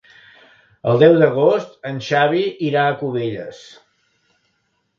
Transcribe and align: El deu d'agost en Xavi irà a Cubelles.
El 0.93 1.01
deu 1.03 1.17
d'agost 1.23 1.75
en 1.91 2.01
Xavi 2.07 2.41
irà 2.71 2.87
a 2.89 2.99
Cubelles. 3.05 3.63